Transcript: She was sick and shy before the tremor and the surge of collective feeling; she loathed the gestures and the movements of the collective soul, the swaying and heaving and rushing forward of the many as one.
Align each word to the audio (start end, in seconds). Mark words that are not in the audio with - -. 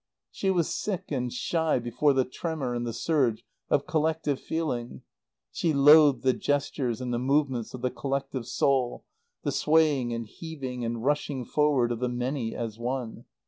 She 0.31 0.49
was 0.49 0.73
sick 0.73 1.11
and 1.11 1.31
shy 1.31 1.77
before 1.77 2.13
the 2.13 2.25
tremor 2.25 2.73
and 2.73 2.87
the 2.87 2.91
surge 2.91 3.45
of 3.69 3.85
collective 3.85 4.39
feeling; 4.39 5.03
she 5.51 5.73
loathed 5.75 6.23
the 6.23 6.33
gestures 6.33 7.01
and 7.01 7.13
the 7.13 7.19
movements 7.19 7.75
of 7.75 7.83
the 7.83 7.91
collective 7.91 8.47
soul, 8.47 9.05
the 9.43 9.51
swaying 9.51 10.11
and 10.11 10.25
heaving 10.25 10.83
and 10.83 11.05
rushing 11.05 11.45
forward 11.45 11.91
of 11.91 11.99
the 11.99 12.09
many 12.09 12.55
as 12.55 12.79
one. 12.79 13.25